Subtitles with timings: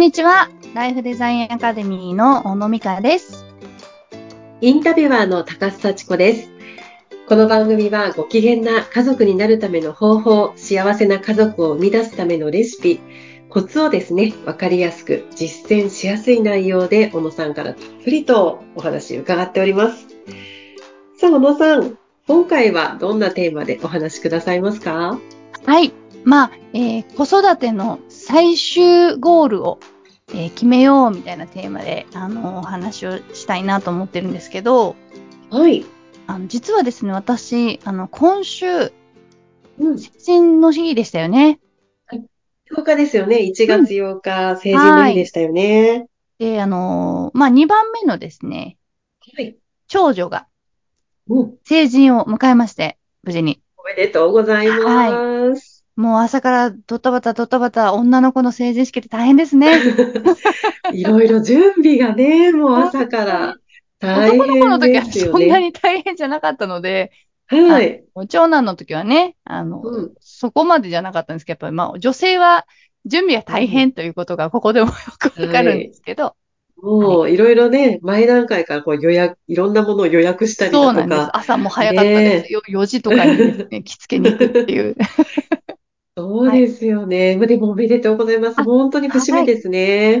[0.00, 0.48] こんにちは。
[0.72, 3.44] ライフデザインアカデミーの小野美香です。
[4.62, 6.50] インタビュアーの高須幸子です。
[7.28, 12.98] この番組はご機嫌な家族になるための方法、幸せな家族を生み出すためのレシピ、
[13.50, 20.06] コツをですね、わかりやすく実践しやすい内容で小野さんからたっぷりとお話伺っております。
[21.18, 25.20] さあ、小野さん、今回はどんなテーマでお話しくださいますか？
[25.66, 25.92] はい。
[26.22, 29.78] まあ、えー子育ての最終ゴールを、
[30.32, 34.96] えー決めようみたいなテーマで、あの、お話をしたいなと思ってるんですけど、
[35.50, 35.84] はい。
[36.26, 38.92] あの実はですね、私、あの、今週、
[39.78, 39.98] うん。
[39.98, 41.58] 成人の日でしたよね。
[42.70, 43.38] 10日ですよね。
[43.38, 46.06] 1月8日、成人の日でしたよね。
[46.38, 48.78] で、あのーまあ、2番目のですね、
[49.36, 49.56] はい。
[49.88, 50.46] 長女が
[51.28, 51.54] うん。
[51.64, 53.60] 成人を迎えまして、無事に。
[53.76, 55.69] おめでとうございます。
[56.00, 59.78] もう朝からドタバタドタバタ女の子の成人式って大変ですね。
[60.94, 63.56] いろいろ準備がね、もう朝から
[63.98, 65.66] 大男の子の時は変ですよそんなね。
[65.66, 67.12] に大変じゃなかったので、
[67.48, 68.02] はい。
[68.30, 72.66] 長男の時はね、あの、うんそこまでじゃなかったんですけど、やっぱりまあ女性は
[73.04, 76.34] 準備が大変ということがここでもよくわかるんですけど、
[76.82, 81.26] もういろいろね、前段階からこう予約、いろんなものを予約したりだとそうなんです。
[81.26, 81.36] か。
[81.36, 82.62] 朝も早かったですよ。
[82.66, 84.96] 4時とかにですね、 着付けに行くっていう。
[86.40, 87.36] そうですよね。
[87.36, 88.60] まあでもおめでとうございます。
[88.60, 89.68] あ本当に節目です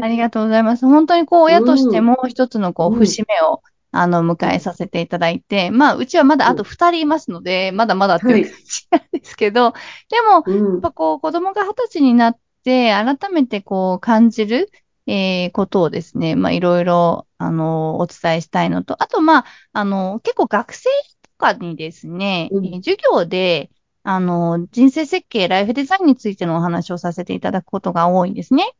[0.00, 0.08] あね。
[0.08, 0.86] りがとうございます。
[0.86, 3.62] 本当にこう親としても一つのこううん節目を、
[3.92, 9.72] あの、迎えさせていただいて、まあ、うちはまだあと2人いますので、まだまだっていう感じなんですけど、
[10.08, 14.70] でも、うんやっぱこう、子供が二十歳になって、改めてこう、感じる、
[15.06, 20.88] えーことをですね、まあ、いろいろ、あの、お伝えしたいのと、あと、まあ、あの、結構学生
[21.22, 23.70] とかにですね、うんえー授業で、
[24.02, 28.74] あの、人生設計、ライフデザインについてのお話をさせていただくことが多いんですね。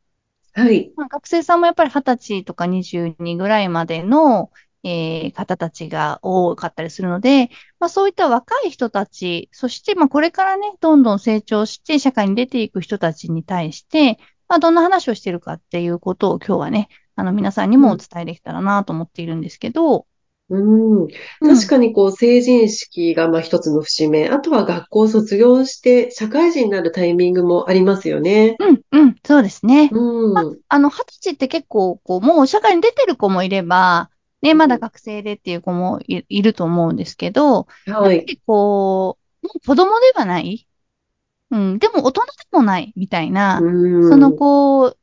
[0.52, 0.92] はい。
[0.96, 4.50] まあ、学生さんもやっぱり二十歳とか22ぐらいまでの、
[4.82, 20.06] えー方たちが多かったりするので、まあ、そういった若い人たち、そしてまあこれからね、どんどん成長して社会に出ていく人たちに対して、まあ、どんな話をしているかっていうことを今日はね、あの皆さんにもお伝えできたらなと思っているんですけど、
[20.50, 21.08] うん。
[21.40, 24.28] 確かにこう成人式がまあ一つの節目。
[24.28, 28.56] あとは学校を卒業して社会人になるタイミングもありますよね。
[28.58, 29.90] うん、うん、そうですね。
[29.92, 30.60] うん。
[30.68, 34.10] あの、二十歳って結構、こう、もう社会に出てる子もいれば、
[34.42, 37.86] ね、まだ学生でっていう子もいいると思うんですけど、はい。
[37.86, 40.66] やっぱりこう、もう子供ではない？
[41.50, 44.08] うん、でも大人でもないみたいな、うん。
[44.08, 44.96] そのこう、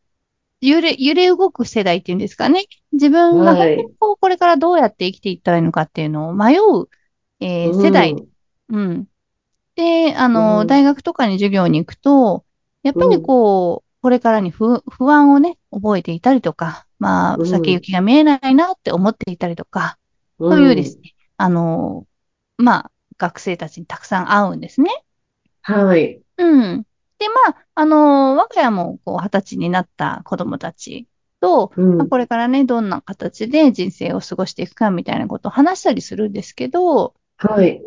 [0.61, 2.65] 揺れ、揺れ動く世代っていうんですかね。
[2.91, 6.89] 自分がはい本当にこう、これからどうやって生きていったらいいのかっていうのを迷う、
[7.39, 8.15] えー世代。
[8.69, 9.07] うん。
[9.75, 12.45] で、あの、うん大学とかに授業に行くと、
[12.83, 19.99] やっぱりこう、これからに不、不安をね、覚えていたりとか、まあ、うん先行きが見えないなって思っていたりとか、
[20.39, 20.49] うん。
[20.51, 22.07] そういうですね、あの、
[22.57, 24.91] まあ、学生たちにたくさん会うんですね。
[25.61, 26.23] はい。
[26.37, 26.43] う
[26.77, 26.85] ん。
[27.19, 31.07] で、まあ、あの、我が家も、こう、二十歳になった子供たち
[31.39, 37.81] と、うんまあこれからね、どんな形で人生を過ごしていくかみたいなことを話したりするんですけど、はい。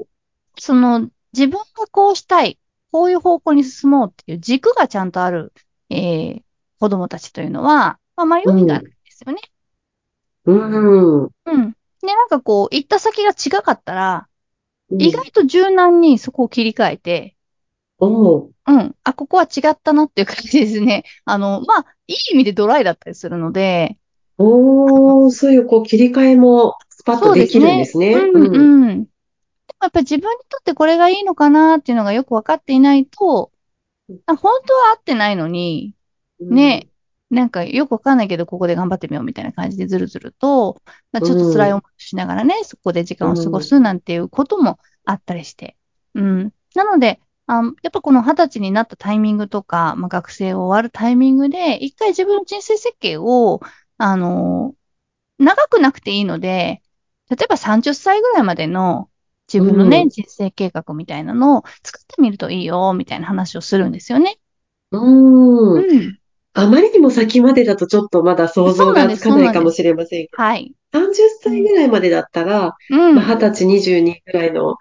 [0.59, 2.59] その、自分がこうしたい、
[2.93, 5.53] こういう方向に進もうっていう軸がちゃんとある、
[5.91, 6.43] えー
[6.81, 9.41] 子供たちというのは、まあ、迷いがないんですよね。
[10.47, 11.25] うん。
[11.25, 11.31] うん。
[11.45, 14.27] で、なんかこう、行った先が違かったら、
[14.91, 17.37] うん意外と柔軟にそこを切り替えて、
[17.99, 18.97] おううん。
[19.05, 21.05] あ、ここは違ったなっていう感じですね。
[21.25, 23.97] あの、まあ、いい意味でドライだったりするので、
[24.39, 28.15] おー、そういうこう切り替えもスパッとできるんですね。
[28.15, 29.05] うん、うん。
[29.05, 29.09] でも
[29.83, 33.51] やっぱり自分にとってこれがいいのかなっていうのがよくわかっていないと
[34.09, 35.95] うん、あ本当は合ってないのに、
[36.41, 36.89] うんね、
[37.31, 45.77] なんかよくわかんないけど、ここで頑張ってみようみたいな感じでずるずると、まあ、ちょっと辛い思いをしながらね、そこで時間を過ごすなんていうこともあったりして。
[46.15, 46.53] うん。
[46.75, 47.21] なので、
[47.53, 53.61] あやっぱこの二十歳になったタイミングとか、まあ、学生を終わるタイミングで、一回自分の人生設計を、
[53.99, 54.77] あの、
[55.39, 56.81] 長くなくていいので、
[57.29, 59.11] 例えば30歳ぐらいまでの
[59.53, 64.39] 自分のね、うん人生計画みたいなのを作ってみるといいよ、みたいな話をするんですよね。
[64.93, 65.79] うん。
[65.79, 66.19] うん。
[66.53, 70.73] あまりにも先までだとちょっとまだ想像がつかないかもしれませんけど、はい。
[70.93, 73.15] 30歳ぐらいまでだったら、うん。
[73.17, 74.77] まあ、20歳、22ぐらいの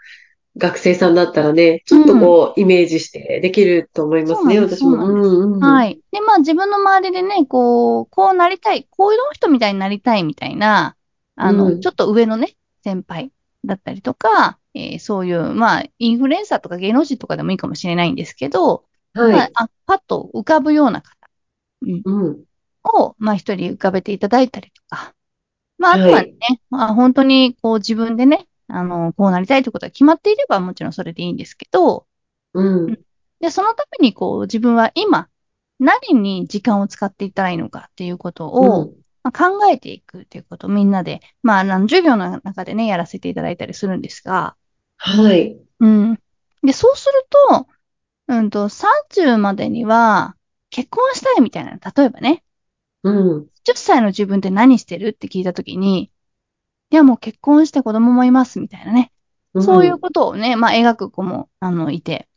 [0.57, 5.60] 学生さんだったらね、ちょっとこう、イメージしてできると思いますね、私も。
[5.60, 6.01] はい。
[6.12, 10.96] で、まあ自分の周りでね、こう、こうなりたい、こういう人みたいになりたいみたいな、
[11.36, 13.31] あの、うんちょっと上のね、先輩
[13.63, 19.31] だったりとか、えーそういう、まあ、インフルエンサーとか芸能人とかでもいいかもしれないんですけど、はい。
[19.31, 21.16] まあ、あパッと浮かぶような方。
[21.81, 22.01] うん。
[22.04, 22.44] うん。
[22.84, 25.13] を、まあ一人浮かべていただいたりとか、
[25.78, 26.36] まああとはね、
[26.69, 32.07] まあ本当にこう自分でね、あの、こうなりたいということが決まっていればもちろんそれでいいんですけど、
[32.54, 33.00] うん。
[33.39, 35.30] で、そのためにこう自分は今、
[35.80, 44.56] 何に時間を使っていったらいいのかっていうことを、うんまあ、考えていくっていうことをみんなで、まあ、授業の中でね、やらせていただいたりするんですが、
[44.98, 45.60] はい。
[45.80, 46.19] うん。
[46.63, 47.68] で、そうすると、
[48.27, 50.36] うんと、30までには
[50.69, 52.44] 結婚したいみたいな、例えばね、
[53.04, 53.50] うん。
[53.63, 56.12] 10歳の自分って何してるって聞いたときに、
[56.91, 59.12] いや、もう結婚して子供もいますみたいなね。
[59.59, 62.27] そういうことをね、まあ、描く子も、あの、いて。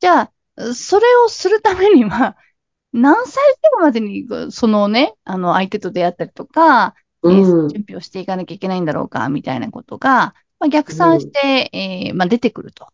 [0.00, 2.36] じゃあ、それをするためには、
[2.92, 3.34] 何歳
[3.74, 6.94] ぐらいまでに、そのね、あの、相手と出会ったりとか、
[7.28, 7.68] えーうん。
[7.68, 11.70] 準備をしていかなきゃいけないんだろうか、みたいなことが、まあ、逆算して、
[12.08, 12.88] えーまあ、出てくると。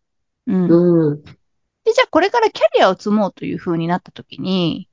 [0.48, 0.66] うん。
[0.66, 1.24] うん。
[1.84, 4.88] で、じゃあこれからキャリアを積もうという風になったときに、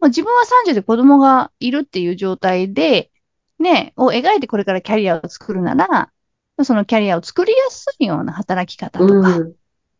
[0.00, 3.10] まあ、自分は30で子供がいるっていう状態で、
[3.58, 6.12] ね、を描いてこれからキャリアを作るなら、ま
[6.58, 9.56] あそのキャリアを作りやすいような働き方とか、うん。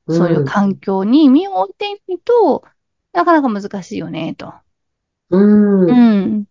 [0.08, 2.64] そういう環境に身を置いていると、
[3.12, 4.55] なかなか難しいよね、と。
[5.31, 5.88] うん。
[5.88, 6.38] ううん。
[6.41, 6.44] ん。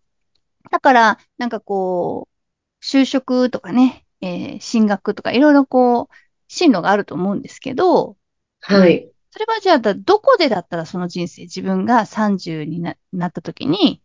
[0.71, 6.15] だから、なんかこう、就職とかね、えー進学とかいろいろこう、
[6.49, 8.17] 進路があると思うんですけど、
[8.61, 9.11] はい。
[9.31, 14.01] それはじゃあ、だどこでだったらその人生、自分が30にななった時に、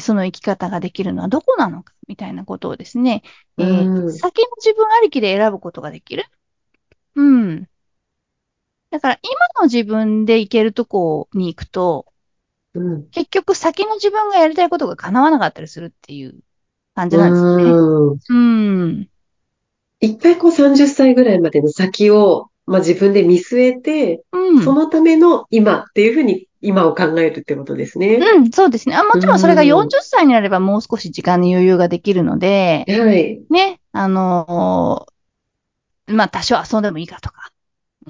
[0.00, 3.22] その生き方ができるのはどこなのか、みたいなことをですね、
[3.58, 6.24] えーうん先の自分ありきで選ぶことができる？
[7.14, 7.68] うん。
[8.90, 12.12] だから、今の自分で行けるとこに行くと、
[12.74, 13.08] うん。
[13.10, 16.38] 結局先の自分がやりたいことが叶わなかったりするっていう
[16.94, 17.64] 感じなんですよね。
[17.72, 18.18] うん。
[18.28, 18.34] う
[18.88, 19.10] ん。
[20.00, 24.62] 一回こう30歳ぐらいまでの先を、まあ、自分で見据えて、うん。
[24.62, 28.16] そのための今っていうふうに今を考えるってことですね。
[28.16, 28.96] うん、そうですね。
[28.96, 33.40] あもちろんそれがうん40歳になればもう少し時間の余裕ができるので、はい。
[33.50, 35.16] ね、あのー
[36.08, 37.52] まあ、多少遊んでもいいかとか。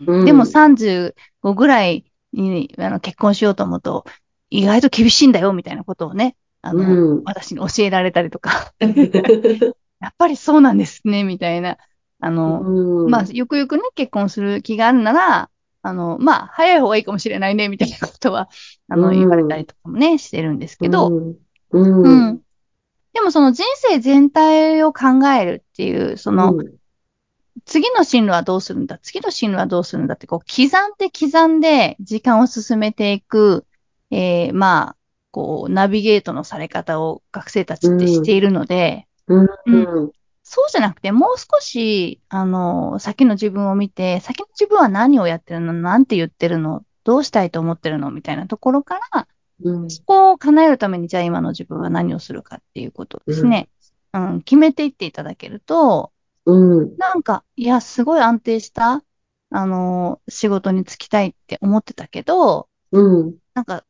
[0.07, 1.15] うんでも35
[1.55, 4.05] ぐらいにあの結婚しようと思うと、
[4.51, 8.73] 意外と厳しいんだよ、みたいなことをね、あの、うん私に教えられたりとか、
[10.01, 11.79] やっぱりそうなんですね、みたいな。
[12.21, 15.51] あの、うんまあ、よくよくね、結婚する気があるなら、
[15.83, 18.49] あの、まあ、早い方がいいかもしれないね、みたいなことは、
[18.89, 21.37] あの、うん言われたりとかもね、してるんですけど、うん。
[21.71, 22.03] うん。
[22.03, 22.33] う。
[22.33, 22.41] ん。
[23.13, 26.77] でもその人生全体を考えるっていう、その、うん
[27.65, 33.67] 次の進路はどうするんだ次の進路はどうするんだって、こう、刻んで刻んで時間を進めていく、
[34.11, 34.97] えー、まあ、
[35.33, 40.13] こう、ナビゲートのされ方を学生たちってしているので、うん。
[40.49, 49.27] そうじゃなくて、もう少し、あの、先の自分を見て、先の自分は何をやってるのなんて言ってるのどうしたいと思ってるのみたいなところから、
[49.65, 49.91] うん。
[49.91, 53.69] そこを叶えるために、じゃあ今の自分は何をするかっていうことをですね、
[54.13, 56.13] うん、決めていっていただけると、
[56.45, 56.97] うん。
[56.97, 59.03] なんか、いや、すごい安定した、
[59.51, 63.35] あの、仕事に就きたいって思ってたけど、うん。
[63.55, 63.85] なんか、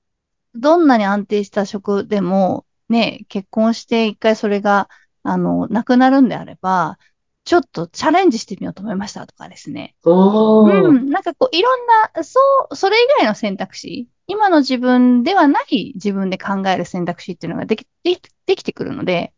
[0.55, 4.89] どんなに安定した職でも、ね、結婚して一回それが、
[5.29, 6.99] あの、なくなるんであれば、
[7.45, 9.95] ちょっとチャレンジしてみようと思いましたとかですね。
[10.05, 12.41] うん、なんかこう、いろんな、そ
[12.71, 19.33] う、それ以外の選択肢、今の自分ではない自分で考える選択肢っていうのができ、できできてくるので、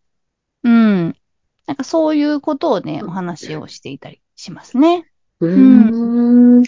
[0.64, 1.16] うん。
[1.66, 5.10] なんかそういうことをね、お話をしていたりしますね。
[5.40, 6.62] うーん。
[6.62, 6.64] ま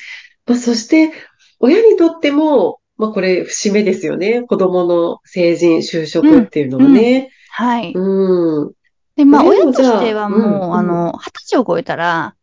[0.48, 1.10] あ、そして、
[1.58, 4.42] 親にとっても、まあ、これ、節目ですよね。
[4.42, 7.30] 子供の成人、就職っていうのはね。
[7.50, 7.92] はい。
[7.94, 8.72] うん。
[9.24, 12.36] で、まあ、親としてはもう、あうんあの、二十歳を超えたら、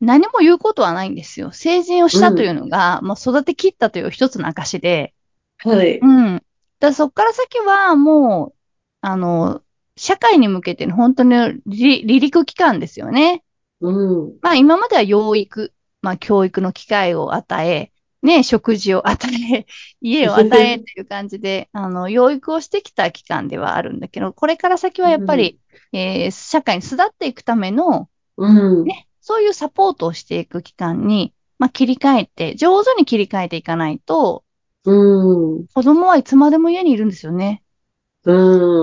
[0.00, 1.52] 何も言うことはないんですよ。
[1.52, 5.14] 成人をしたというのが、まあ、育てきったという一つの証で、
[5.58, 5.98] はい。
[5.98, 6.42] うん。
[6.80, 8.58] だそこから先はもう、
[9.00, 9.62] あの、
[9.96, 13.42] 社会に向けての本当に離離陸期間ですよね。
[13.80, 14.38] うん。
[14.42, 17.92] まあ今までは養育、まあ教育の機会を与え、
[18.22, 19.66] ね、食事を与え、
[20.00, 25.60] 家を与えという感じで、 あの、養育をしてきた期間ではあるんだけど、これから先はやっぱり、
[25.92, 28.46] えー社会に巣立っていくための、う
[28.84, 28.84] ん。
[28.84, 34.44] ね、そういうサポートをしていく期間に、まあ切り替えて、上手に切り替えていかないと、
[34.84, 34.90] う
[35.60, 35.66] ん。
[35.74, 37.62] 子供はいつまでも家にいるんですよね。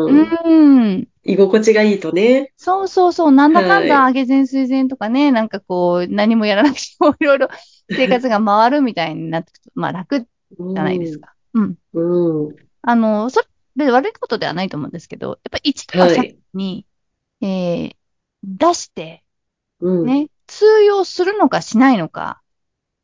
[0.06, 0.28] うん。
[0.44, 1.08] うん。
[1.24, 2.54] 居心地がいいとね。
[2.58, 7.48] そうそうそう、なんだかんだは上げ膳水膳とかね、なんかこう、何もやらなくてもいろいろ
[7.92, 10.28] 生活が回るみたいになってくると、まあ楽じ
[10.76, 11.18] じゃないです。
[11.20, 11.36] か。
[11.54, 11.78] うん。
[11.94, 12.00] う
[12.52, 12.58] ん。
[12.82, 16.88] あの、それで悪いことではないと思うんですけど、やっぱ一度の先に、
[17.42, 17.98] えー
[18.44, 19.24] 出して、
[19.80, 20.18] うん。
[20.18, 22.44] ね、通用するのかしないのか、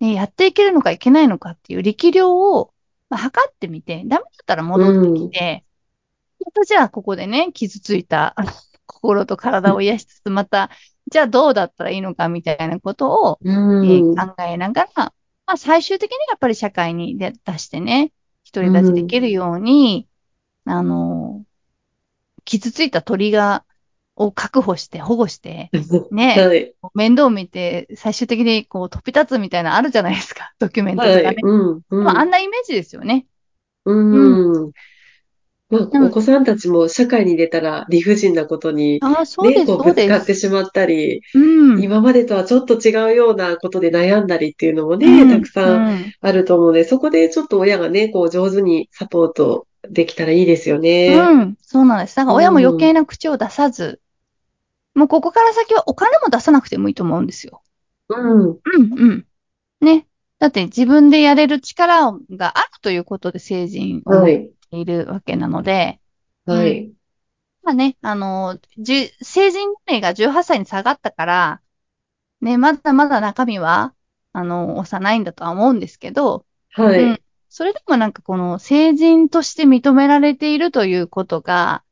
[0.02, 2.74] ね、やっていけるのかいけないのかっていう力量を、
[3.10, 5.66] まあ、測ってみて、ダメだったら戻ってきて、
[6.46, 8.36] またじゃあここでね、傷ついた
[8.86, 10.70] 心と体を癒しつつ、また、
[11.12, 14.16] じゃあどうだったらいいのかみたいなことを、うえん。
[14.16, 15.14] ー考えながら、ま
[15.54, 18.14] あ最終的にやっぱり社会に出出してね、
[18.54, 20.08] 独り立ちできるように、
[20.66, 21.46] あの、
[22.46, 23.66] 傷ついた鳥が、
[24.16, 25.72] を確保して保護して、
[26.12, 26.76] ね、 はい。
[26.94, 31.28] 面倒見て、最終的にこう飛び立つみたいなのあるじゃないですか、ドキュメントとかね。
[31.28, 31.38] はい。
[31.42, 31.82] うん。
[31.90, 33.28] うんまあ、あんなイメージですよね。
[34.12, 34.30] う
[34.70, 34.74] ん。
[35.70, 40.08] まあ、お子さんたちも社会に出たら理不尽なことに、ああ、そうね、です、こうぶつ。
[40.08, 41.84] かってしまったり、うん。
[41.84, 51.16] 今までとはちょっと違うようなことで悩んだりっていうのもうね、んたくさんうんあると思うので、そこでちょっと親がね、こう上手にサポートできたらいいですよね。
[51.16, 52.16] うん、そうなんです。
[52.16, 54.00] だから親も余計な口を出さず、
[54.96, 57.62] もうここから先はお金も出さなくてもいいと思うんですよ。
[58.10, 58.42] うん。
[58.42, 59.26] うん、うん。
[59.82, 60.08] ね。
[60.40, 64.50] だって自分でやれる力があるということで成人をはい。
[64.70, 66.00] ているわけなので、
[66.46, 66.94] はい。
[67.64, 71.62] まあね、あの、じゅ成人年齢が18歳に下がったから、
[72.42, 73.96] ね、まだまだ中身は、
[74.34, 77.04] あの、幼いんだとは思うんですけど、はい。
[77.12, 77.22] うん
[77.52, 81.84] それでもなんかこの成人として認められているということが、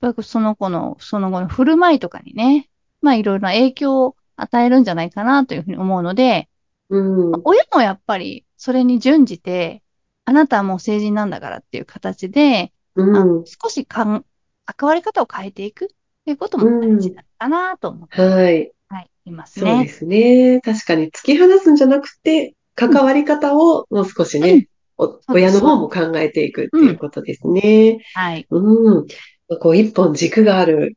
[0.00, 2.70] やっぱりその子の、その後の振る舞いとかにね、
[3.02, 6.48] まあいろいろな影響を与えるんじゃないかなというふうに思うので、
[6.90, 6.96] う
[7.36, 7.42] ん。
[7.44, 9.81] 親もやっぱりそれに準じて、
[10.24, 13.44] あなたはもう成人なんだからっていう形で、あうん。
[13.44, 14.24] 少しかん
[14.64, 15.88] 関わり方を変えていくっ
[16.24, 18.72] ていうことも大事だかなと思って、はい。
[18.88, 19.88] はい、いますそうでね。
[19.88, 20.60] すね。
[20.60, 27.98] 確かに突き放すんじゃなくて、関わり方をもう少しね、おです親の方も考えていくっていうことですね。
[28.14, 28.46] はい。
[28.50, 29.06] うん。
[29.60, 30.96] こう、一本軸がある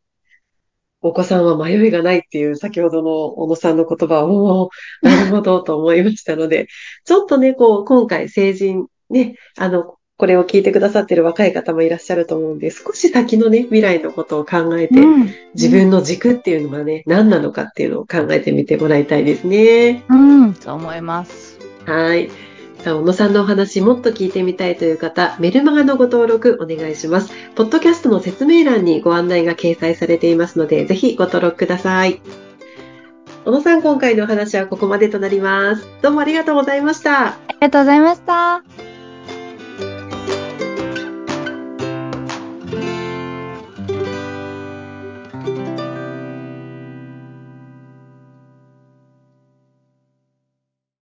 [1.01, 6.67] お子さんは迷いがないっていう先ほどの小野さんの言葉は、おーなるほどと思いましたので、
[7.05, 15.34] ちょっとね、こう、今回成人、ね、あの、これを聞いてくださってる若い方もいらっしゃると思うんで、少し先のね、未来のことを考えて、うん。
[15.55, 20.03] 自分の軸っていうのがね、何なのかっていうのを考えてみてもらいたいですね。
[20.10, 21.60] うん、そう思います。
[21.86, 22.29] はい。
[22.79, 27.31] さあ、小野さんのお話もっと聞いてみたいという方、メルマガのご登録お願いします。
[27.55, 32.22] ポッドキャストの説明欄にご案内が掲載されていますので、ぜひご登録ください。
[33.43, 35.86] 小野さん、今回のお話はここまでとなります。
[36.01, 37.27] どうもありがとうございました。
[37.27, 38.94] ありがとうございました。